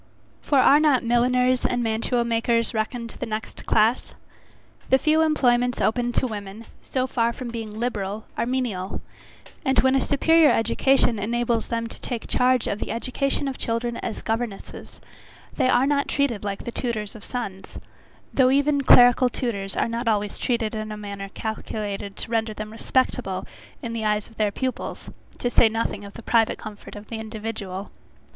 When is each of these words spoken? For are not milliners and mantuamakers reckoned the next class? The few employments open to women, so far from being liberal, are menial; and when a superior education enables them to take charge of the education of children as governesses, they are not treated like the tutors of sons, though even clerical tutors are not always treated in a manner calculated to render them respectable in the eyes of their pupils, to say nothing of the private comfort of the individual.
For 0.41 0.57
are 0.57 0.79
not 0.79 1.03
milliners 1.03 1.63
and 1.63 1.83
mantuamakers 1.83 2.73
reckoned 2.73 3.11
the 3.19 3.27
next 3.27 3.67
class? 3.67 4.15
The 4.89 4.97
few 4.97 5.21
employments 5.21 5.79
open 5.79 6.11
to 6.13 6.25
women, 6.25 6.65
so 6.81 7.05
far 7.05 7.31
from 7.31 7.49
being 7.49 7.69
liberal, 7.69 8.25
are 8.35 8.47
menial; 8.47 8.99
and 9.63 9.77
when 9.81 9.93
a 9.93 10.01
superior 10.01 10.49
education 10.49 11.19
enables 11.19 11.67
them 11.67 11.85
to 11.85 12.01
take 12.01 12.25
charge 12.27 12.65
of 12.65 12.79
the 12.79 12.89
education 12.89 13.47
of 13.47 13.59
children 13.59 13.97
as 13.97 14.23
governesses, 14.23 15.01
they 15.53 15.69
are 15.69 15.85
not 15.85 16.07
treated 16.07 16.43
like 16.43 16.63
the 16.63 16.71
tutors 16.71 17.13
of 17.15 17.23
sons, 17.23 17.77
though 18.33 18.49
even 18.49 18.81
clerical 18.81 19.29
tutors 19.29 19.77
are 19.77 19.87
not 19.87 20.07
always 20.07 20.39
treated 20.39 20.73
in 20.73 20.91
a 20.91 20.97
manner 20.97 21.29
calculated 21.35 22.15
to 22.15 22.31
render 22.31 22.55
them 22.55 22.71
respectable 22.71 23.45
in 23.83 23.93
the 23.93 24.03
eyes 24.03 24.27
of 24.27 24.37
their 24.37 24.49
pupils, 24.51 25.11
to 25.37 25.47
say 25.51 25.69
nothing 25.69 26.03
of 26.03 26.15
the 26.15 26.23
private 26.23 26.57
comfort 26.57 26.95
of 26.95 27.09
the 27.09 27.19
individual. 27.19 27.91